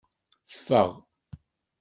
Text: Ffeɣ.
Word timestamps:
Ffeɣ. 0.53 0.89